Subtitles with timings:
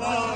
[0.00, 0.27] Oh.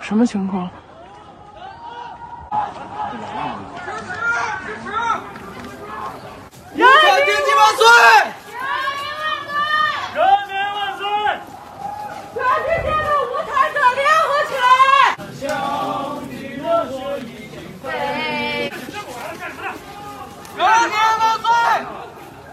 [0.00, 0.70] 什么情况？
[6.74, 6.88] 人民
[7.26, 7.84] 经济万岁！
[10.14, 11.04] 人民万岁！
[12.32, 14.66] 全世界的无产者联合起来！
[15.36, 15.44] 向
[16.26, 17.84] 你热血已经沸。
[20.56, 21.46] 人民万岁！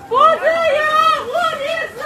[0.09, 0.43] 不自
[0.75, 0.81] 由，
[1.23, 1.97] 无历史。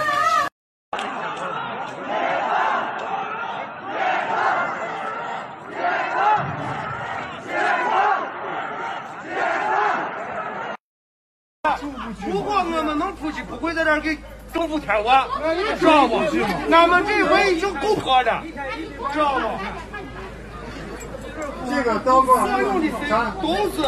[12.26, 14.18] 如果我们能出去，不会在这儿给
[14.52, 15.24] 政府添乱，
[15.78, 16.20] 知道不？
[16.70, 18.42] 俺们这回已经够破了，
[19.12, 19.48] 知道不？
[21.70, 23.82] 这个灯光所有的费用都是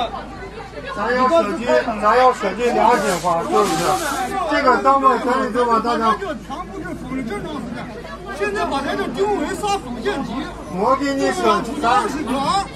[0.97, 1.67] 咱要说句，
[2.01, 3.75] 咱要说句良心话，是不是？
[4.51, 6.17] 这个灯光肯定就把大家。
[6.19, 7.85] 这全部是封了这长时间，
[8.39, 10.33] 现在把咱这定位啥风险级？
[10.75, 12.09] 我给你说，咱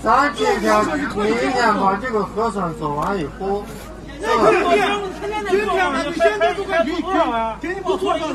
[0.02, 0.84] 咱今天
[1.16, 3.64] 明天把这个核酸做完以后，
[4.18, 6.92] 今天今天俺们现在就该给
[7.60, 8.34] 给你不做上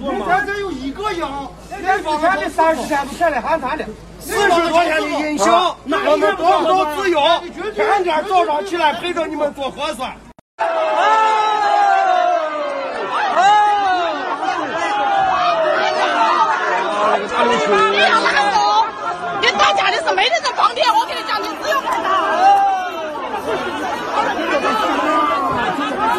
[0.00, 0.10] 做？
[0.10, 1.50] 明天咱有一个羊，
[1.80, 3.84] 连之前的三十天都骗来寒咱的，
[4.20, 7.20] 四十多天的阴性，我们得不到自由？
[7.74, 10.12] 天天早上起来陪着你们做核酸。
[17.90, 18.56] 你要拉走，
[19.40, 20.86] 你到家里是没得这方便。
[20.92, 22.08] 我跟你讲，你只有看到。
[23.38, 23.54] 谁
[25.88, 26.16] 呀，警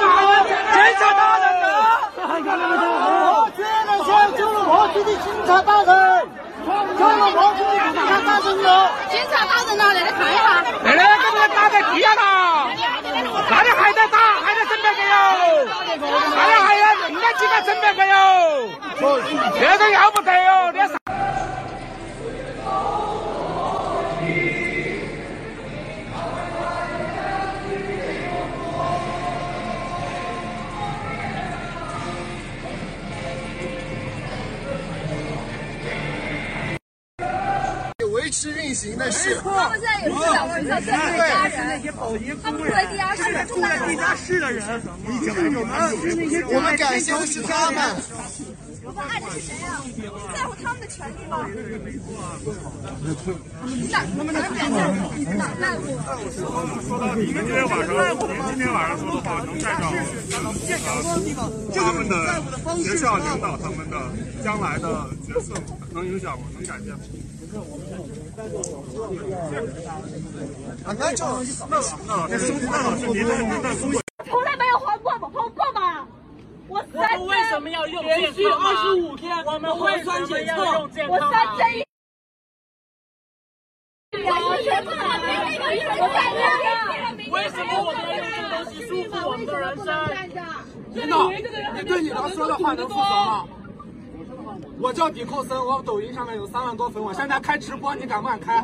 [0.00, 0.04] 察？
[1.14, 1.66] 大人呢？
[2.26, 5.88] 我接着说，救了跑去的警察大人，
[6.64, 8.68] 了跑去的警察大人呢？
[9.10, 9.82] 警察大人呢？
[9.94, 10.38] 来来看一下。
[10.84, 12.20] 来来，给我打在地下了。
[13.50, 15.12] 那里还在打，还在整别个哟。
[16.34, 18.14] 那里还有另外几个整别个哟。
[19.60, 20.78] 这个要不得哟，这
[38.74, 38.80] 啥？
[38.80, 39.36] 维持运行的是。
[39.36, 41.56] 他们现在也是想问一下，在地家人，
[42.42, 44.82] 他们住在地下室，住在地下室的人，
[46.48, 47.80] 我们感谢的是他们。
[48.86, 49.80] 我们爱的是谁呀？
[49.96, 50.02] 你
[50.34, 51.48] 在乎他们的权利吗？
[53.90, 55.96] 哪他们的权利哪在乎？
[56.86, 57.96] 说到您今天晚上，
[58.28, 59.90] 您今天晚上说的话能代表
[61.72, 62.14] 他们的
[62.84, 63.96] 学校领导他们的
[64.44, 65.54] 将来的角色，
[65.92, 66.44] 能影响吗？
[66.52, 67.00] 能改变吗？
[70.84, 71.24] 啊，那就
[71.70, 71.76] 那
[72.08, 73.92] 那那松那老师，您的您的松
[74.26, 75.30] 从来没有还过吗？
[75.32, 76.06] 还过吗？
[76.66, 79.44] 我三为什么要用连续二十五天？
[79.44, 80.54] 我们核酸检测，
[81.08, 81.84] 我三针。
[87.30, 89.86] 为什么我们要用这东西束缚我们的人生？
[90.94, 91.14] 真的，
[91.74, 93.46] 你对你能说的话能负责吗？
[94.84, 98.62] 我叫迪寇森，我抖音上面有三万多粉，我现在开直播，你敢不敢开？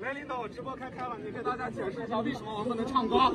[0.00, 3.30] 来，领导，我直播开开了，你给大家解释一下为什么我们不能唱歌。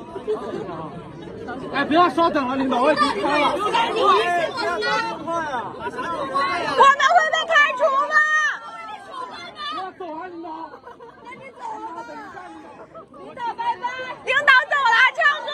[1.72, 3.52] 哎，不要稍等了，领导，我已经开了。
[3.54, 3.78] 我们会
[7.30, 8.14] 被开除吗？
[9.96, 10.28] 走啊，
[10.76, 11.44] 领
[13.30, 13.90] 导！
[14.24, 15.48] 领导走了，唱歌。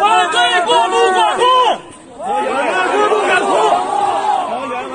[0.00, 1.42] 反对过度管控，
[2.16, 2.22] 过
[3.08, 3.52] 度管控！
[4.48, 4.94] 同学们，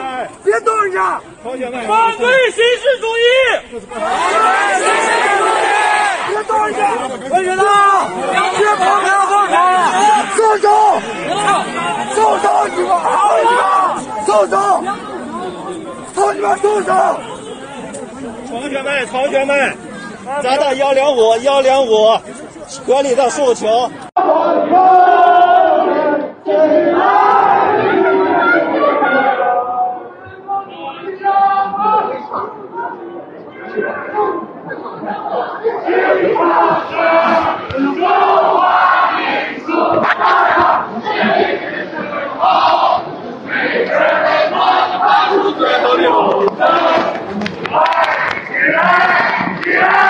[1.09, 1.21] 别动一下！
[1.41, 3.21] 同学们，反对形式主义，
[6.29, 6.79] 别动一下！
[7.27, 7.57] 同学们，
[8.57, 8.85] 别跑！
[9.01, 9.57] 别跑！
[10.35, 10.65] 松手！
[12.13, 12.45] 松手！
[12.75, 13.07] 你们好
[13.39, 13.49] 一个！
[14.25, 14.53] 松手！
[16.13, 16.87] 同学们，松手！
[18.49, 19.77] 同学们，同学们，
[20.43, 22.19] 咱的幺零五幺零五
[22.85, 23.89] 合理的诉求。
[37.95, 38.05] 中
[38.57, 39.21] 华民
[39.65, 40.01] 族的
[44.99, 46.49] 发出最后的吼声
[47.71, 47.77] 来
[48.47, 48.77] 起来
[49.63, 50.08] 起来。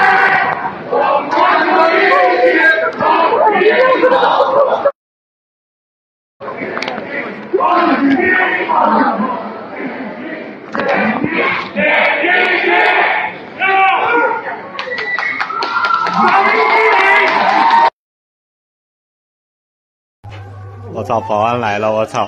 [20.91, 21.91] 我操，保安来了！
[21.91, 22.27] 我操！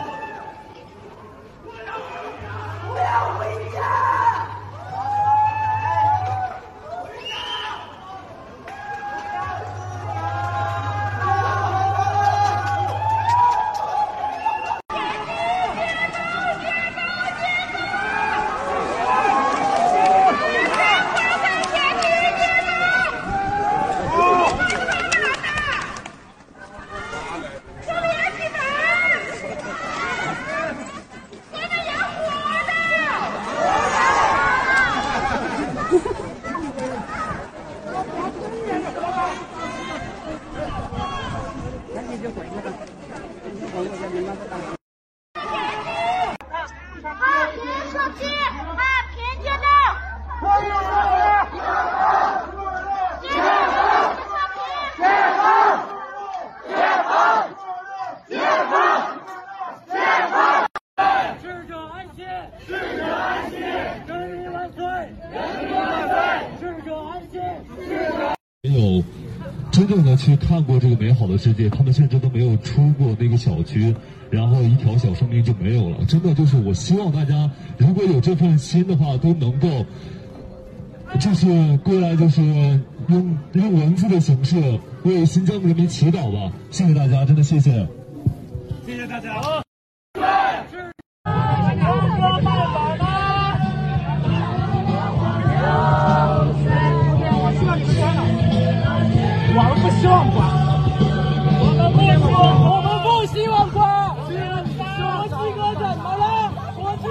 [47.03, 47.17] 和
[47.51, 47.59] 平
[47.91, 48.25] 社区，
[48.55, 48.69] 和
[49.11, 49.65] 平街道。
[61.41, 62.19] 逝者安息，
[62.65, 62.67] 逝
[62.97, 63.55] 者安息，
[64.07, 64.79] 人民万岁，
[65.31, 66.19] 人民万岁，
[66.59, 67.33] 逝者安息，
[67.85, 68.19] 逝者。
[68.63, 69.03] 没有
[69.81, 73.91] 真正的去看过这个美好的世界，他们甚至都没有出过那个小区，
[74.29, 76.05] 然后一条小生命就没有了。
[76.05, 77.49] 真的就是，我希望大家
[77.79, 79.83] 如果有这份心的话，都能够，
[81.19, 81.47] 就是
[81.77, 82.43] 过来，就是
[83.07, 86.53] 用用文字的形式为新疆人民祈祷吧。
[86.69, 87.71] 谢谢大家，真的谢谢。
[88.85, 89.63] 谢谢大家。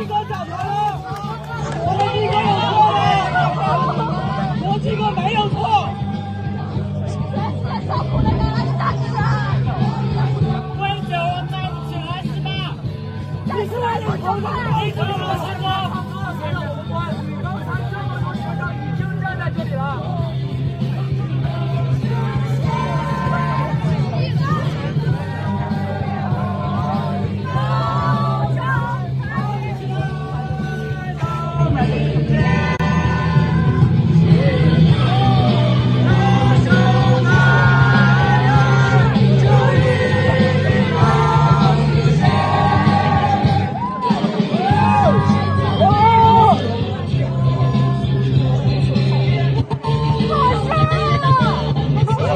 [0.01, 0.40] Go, go, go.